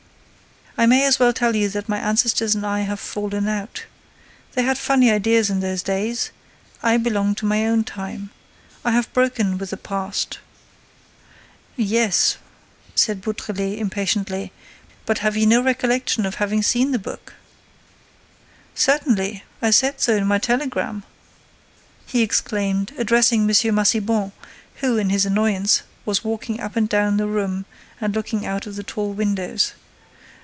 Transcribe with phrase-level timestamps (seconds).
[0.77, 3.85] "I may as well tell you that my ancestors and I have fallen out.
[4.53, 6.31] They had funny ideas in those days.
[6.81, 8.31] I belong to my own time.
[8.83, 10.39] I have broken with the past."
[11.75, 12.37] "Yes,"
[12.95, 14.51] said Beautrelet, impatiently,
[15.05, 17.33] "but have you no recollection of having seen the book?—"
[18.73, 21.03] "Certainly, I said so in my telegram,"
[22.07, 23.47] he exclaimed, addressing M.
[23.75, 24.31] Massiban,
[24.77, 27.65] who, in his annoyance, was walking up and down the room
[27.99, 29.73] and looking out of the tall windows.